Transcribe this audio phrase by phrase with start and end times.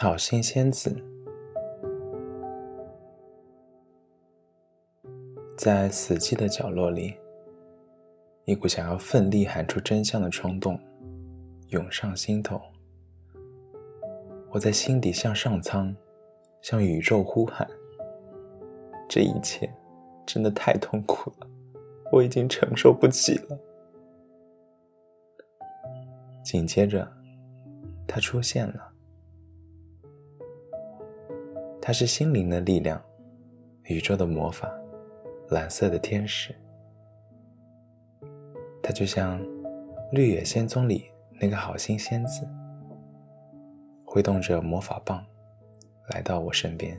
[0.00, 0.96] 好心仙子，
[5.56, 7.16] 在死寂的角落里，
[8.44, 10.78] 一股想要奋力喊出真相的冲动
[11.70, 12.60] 涌上心头。
[14.50, 15.92] 我在心底向上苍、
[16.62, 17.68] 向宇宙呼喊：
[19.08, 19.68] 这一切
[20.24, 21.46] 真的太痛苦了，
[22.12, 23.58] 我已经承受不起了。
[26.44, 27.12] 紧接着，
[28.06, 28.87] 他出现了。
[31.88, 33.02] 它是心灵的力量，
[33.84, 34.70] 宇宙的魔法，
[35.48, 36.54] 蓝色的天使。
[38.82, 39.40] 它就像
[40.12, 41.06] 《绿野仙踪》里
[41.40, 42.46] 那个好心仙子，
[44.04, 45.24] 挥动着魔法棒，
[46.08, 46.94] 来到我身边。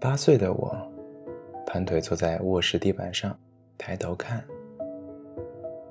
[0.00, 0.76] 八岁的我，
[1.64, 3.38] 盘腿坐在卧室地板上，
[3.78, 4.44] 抬头看。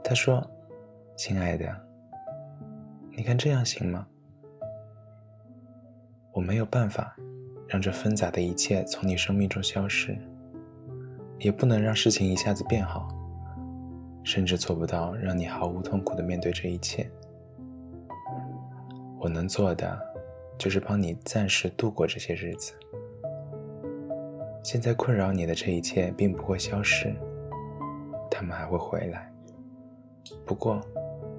[0.04, 0.46] 他说
[1.16, 1.74] ：“亲爱的，
[3.12, 4.06] 你看这样行吗？”
[6.34, 7.16] 我没有办法
[7.68, 10.18] 让这纷杂的一切从你生命中消失，
[11.38, 13.08] 也不能让事情一下子变好，
[14.24, 17.08] 甚至做不到让你毫无痛苦的面对这一切。
[19.20, 19.98] 我能做的
[20.58, 22.74] 就是帮你暂时度过这些日子。
[24.64, 27.14] 现在困扰你的这一切并不会消失，
[28.32, 29.32] 他们还会回来，
[30.46, 30.82] 不过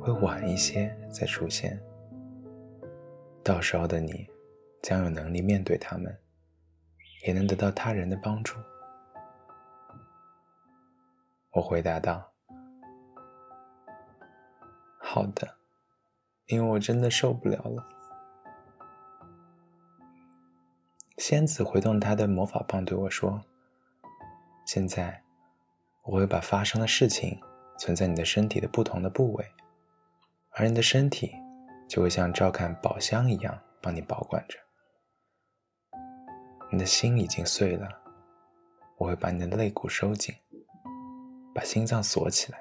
[0.00, 1.77] 会晚一些再出现。
[3.42, 4.25] 到时候的你。
[4.84, 6.14] 将有能力面对他们，
[7.27, 8.54] 也能得到他人的帮助。
[11.52, 12.30] 我回答道
[15.00, 15.56] ：“好的，
[16.48, 17.88] 因为我真的受不了了。”
[21.16, 23.42] 仙子挥动她的魔法棒对我说
[24.66, 25.22] ：“现在，
[26.02, 27.41] 我会把发生的事情
[27.78, 29.50] 存在你的身体的不同的部位，
[30.50, 31.32] 而你的身体
[31.88, 34.58] 就会像照看宝箱一样帮你保管着。”
[36.74, 37.88] 你的心已经碎了，
[38.96, 40.34] 我会把你的肋骨收紧，
[41.54, 42.60] 把心脏锁起来，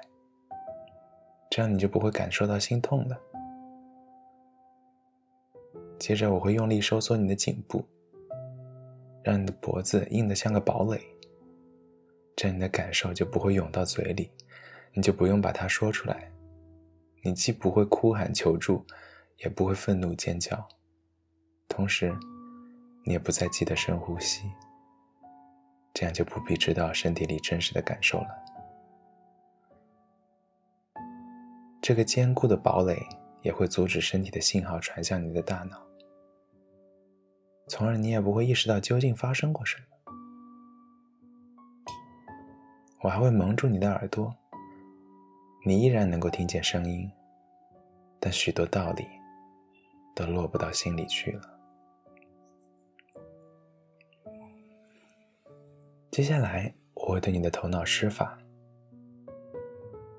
[1.50, 3.20] 这样你就不会感受到心痛了。
[5.98, 7.84] 接着我会用力收缩你的颈部，
[9.24, 11.00] 让你的脖子硬得像个堡垒，
[12.36, 14.30] 这样你的感受就不会涌到嘴里，
[14.92, 16.30] 你就不用把它说出来，
[17.20, 18.86] 你既不会哭喊求助，
[19.38, 20.64] 也不会愤怒尖叫，
[21.66, 22.16] 同时。
[23.04, 24.50] 你也不再记得深呼吸，
[25.92, 28.28] 这样就不必知道身体里真实的感受了。
[31.82, 32.98] 这个坚固的堡垒
[33.42, 35.78] 也会阻止身体的信号传向你的大脑，
[37.68, 39.84] 从而你也不会意识到究竟发生过什么。
[43.02, 44.34] 我还会蒙住你的耳朵，
[45.66, 47.12] 你依然能够听见声音，
[48.18, 49.06] 但许多道理
[50.14, 51.53] 都落不到心里去了。
[56.14, 58.38] 接下来，我会对你的头脑施法。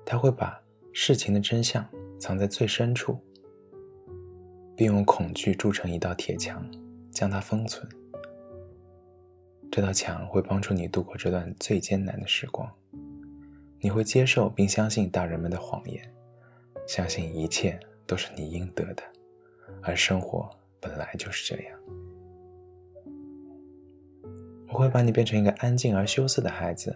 [0.04, 0.62] 他会把
[0.92, 1.88] 事情的真相
[2.20, 3.18] 藏在最深处，
[4.76, 6.70] 并用恐惧筑成一道铁墙，
[7.10, 7.88] 将它封存。
[9.72, 12.70] 这道墙会帮助你度过这段最艰难的时光。
[13.80, 16.14] 你会接受并相信大人们的谎言，
[16.86, 19.02] 相信一切都是你应得的，
[19.80, 21.80] 而生活本来就是这样。
[24.68, 26.94] 我会把你变成一个安静而羞涩的孩子，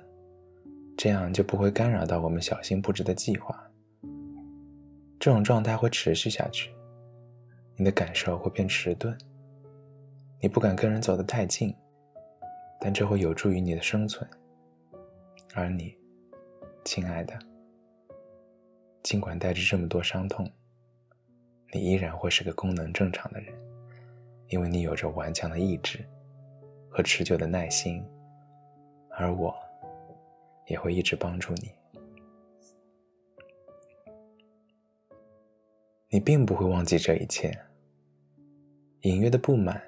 [0.96, 3.58] 这样就不会干扰到我们小心布置的计划。
[5.18, 6.70] 这种状态会持续下去，
[7.76, 9.16] 你的感受会变迟钝，
[10.40, 11.74] 你不敢跟人走得太近，
[12.80, 14.28] 但这会有助于你的生存。
[15.54, 15.96] 而你，
[16.84, 17.38] 亲爱的，
[19.02, 20.50] 尽管带着这么多伤痛，
[21.72, 23.54] 你依然会是个功能正常的人，
[24.48, 26.04] 因为你有着顽强的意志。
[26.90, 28.04] 和持久的耐心，
[29.10, 29.54] 而我
[30.66, 31.70] 也会一直帮助你。
[36.08, 37.56] 你并不会忘记这一切。
[39.02, 39.80] 隐约的不满、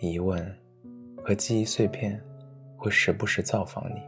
[0.00, 0.44] 疑问
[1.24, 2.20] 和记忆碎片
[2.76, 4.02] 会时不时造访你，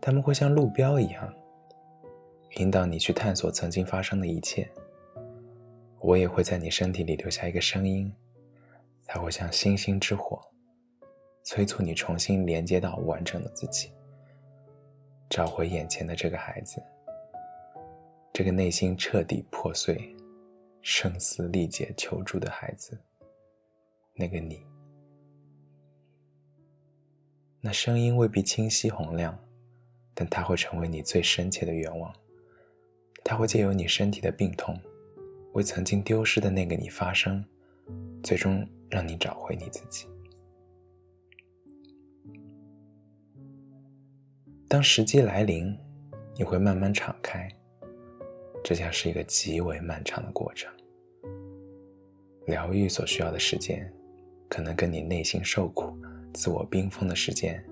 [0.00, 1.32] 他们会像路标一样
[2.56, 4.68] 引导你去探索曾经发生的一切。
[6.00, 8.12] 我也会在你身体里留下一个声音，
[9.04, 10.40] 它会像星星之火。
[11.48, 13.90] 催促你重新连接到完整的自己，
[15.30, 16.78] 找回眼前的这个孩子，
[18.34, 20.14] 这个内心彻底破碎、
[20.82, 23.00] 声嘶力竭求助的孩子，
[24.12, 24.62] 那个你。
[27.62, 29.34] 那声音未必清晰洪亮，
[30.12, 32.14] 但它会成为你最深切的愿望。
[33.24, 34.78] 它会借由你身体的病痛，
[35.54, 37.42] 为曾经丢失的那个你发声，
[38.22, 40.06] 最终让你找回你自己。
[44.68, 45.74] 当时机来临，
[46.36, 47.48] 你会慢慢敞开，
[48.62, 50.70] 这将是一个极为漫长的过程。
[52.46, 53.90] 疗愈所需要的时间，
[54.46, 55.96] 可能跟你内心受苦、
[56.34, 57.64] 自我冰封的时间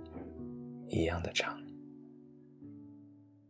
[0.86, 1.62] 一样的长。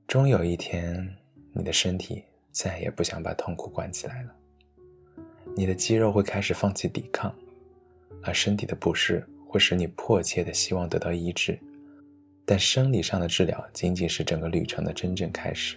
[0.08, 1.08] 终有一天，
[1.52, 4.34] 你的身体再也不想把痛苦关起来了，
[5.54, 7.32] 你的肌肉会开始放弃抵抗，
[8.25, 11.56] 而身体的不适会使你迫切的希望得到医治，
[12.46, 15.76] 但生理上的治疗仅仅是整个旅程的真正开始。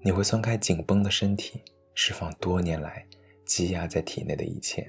[0.00, 1.60] 你会松开紧绷的身体，
[1.94, 3.04] 释放多年来。
[3.44, 4.88] 积压在体内的一切，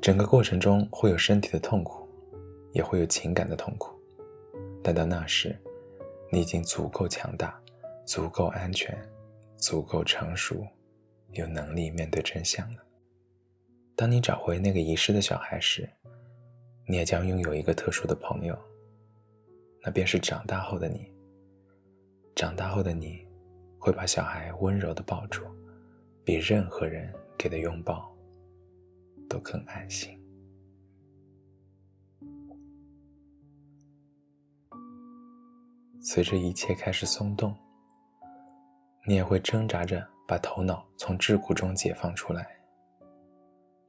[0.00, 2.06] 整个过程中会有身体的痛苦，
[2.72, 3.94] 也会有情感的痛苦，
[4.82, 5.56] 但到那时，
[6.30, 7.58] 你已经足够强大，
[8.04, 8.98] 足够安全，
[9.56, 10.66] 足够成熟，
[11.32, 12.82] 有能力面对真相了。
[13.96, 15.88] 当你找回那个遗失的小孩时，
[16.90, 18.58] 你也将拥有一个特殊的朋友，
[19.80, 21.08] 那便是长大后的你。
[22.34, 23.24] 长大后的你，
[23.78, 25.44] 会把小孩温柔的抱住。
[26.24, 28.12] 比任何人给的拥抱
[29.28, 30.20] 都更安心。
[36.00, 37.56] 随着一切开始松动，
[39.06, 42.48] 你也会挣扎着把头脑从桎梏中解放出来，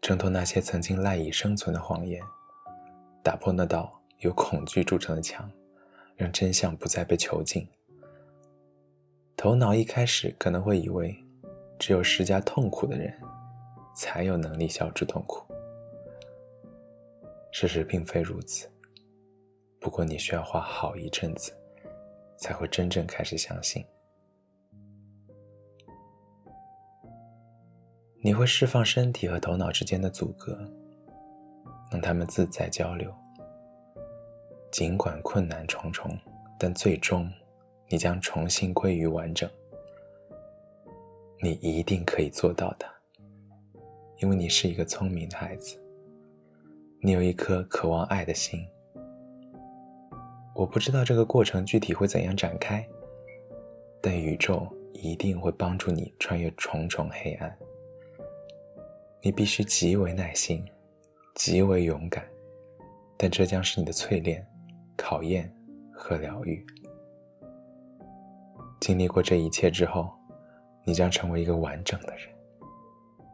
[0.01, 2.23] 挣脱那些曾经赖以生存的谎言，
[3.23, 5.51] 打破那道由恐惧筑成的墙，
[6.15, 7.67] 让真相不再被囚禁。
[9.35, 11.15] 头脑一开始可能会以为。
[11.79, 13.11] 只有施加痛苦的人，
[13.95, 15.43] 才有能力消除痛苦。
[17.51, 18.69] 事实并非如此，
[19.79, 21.51] 不过你需要花好一阵子，
[22.37, 23.83] 才会真正开始相信。
[28.23, 30.55] 你会释放身体和头脑之间的阻隔，
[31.91, 33.13] 让他们自在交流。
[34.71, 36.17] 尽管困难重重，
[36.57, 37.29] 但最终，
[37.89, 39.49] 你将重新归于完整。
[41.43, 42.85] 你一定可以做到的，
[44.19, 45.77] 因为你是一个聪明的孩子，
[47.01, 48.65] 你有一颗渴望爱的心。
[50.53, 52.87] 我不知道这个过程具体会怎样展开，
[53.99, 57.57] 但宇宙一定会帮助你穿越重重黑暗。
[59.21, 60.63] 你必须极为耐心，
[61.35, 62.25] 极为勇敢，
[63.17, 64.45] 但这将是你的淬炼、
[64.95, 65.53] 考验
[65.93, 66.65] 和疗愈。
[68.79, 70.11] 经历过这一切之后。
[70.83, 72.27] 你将成为一个完整的人，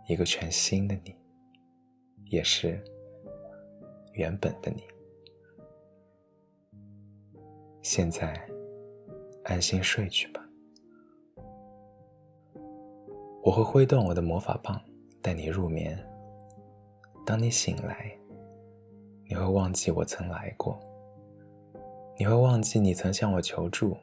[0.09, 1.15] 一个全新的你，
[2.25, 2.83] 也是
[4.11, 4.83] 原本的你。
[7.81, 8.37] 现在，
[9.45, 10.45] 安心睡去吧。
[13.41, 14.77] 我会挥动我的魔法棒，
[15.21, 15.97] 带你入眠。
[17.27, 18.17] 当你醒来，
[19.25, 20.79] 你会忘记我曾来过，
[22.17, 23.97] 你会忘记你曾向我求助。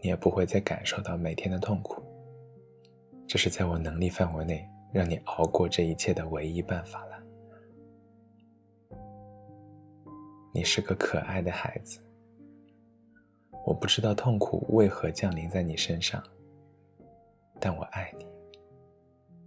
[0.00, 2.00] 你也不会再感受到每天的痛苦。
[3.26, 7.20] 这是在我能力范围内让你熬过这一切的唯一办法了。
[10.52, 11.98] 你是个可爱的孩子。
[13.66, 16.22] 我不知道痛苦为何降临在你身上，
[17.58, 18.24] 但我爱你。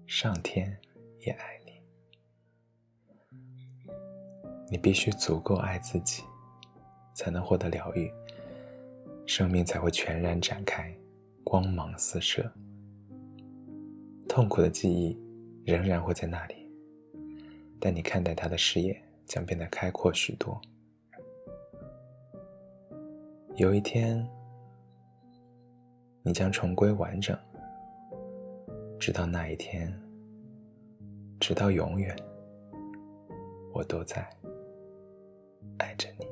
[0.06, 0.78] 上天
[1.20, 1.57] 也爱
[4.70, 6.24] 你必须足够爱自己，
[7.14, 8.12] 才能获得疗愈。
[9.26, 10.94] 生命才会全然展开，
[11.44, 12.50] 光芒四射。
[14.28, 15.20] 痛苦的记忆
[15.66, 16.56] 仍然会在那里，
[17.80, 20.60] 但你看待它的视野将变得开阔许多。
[23.56, 24.26] 有一天，
[26.24, 27.38] 你将重归完整。
[29.00, 29.94] 直到那一天，
[31.40, 32.16] 直到永远，
[33.74, 34.28] 我都在
[35.78, 36.27] 爱着你。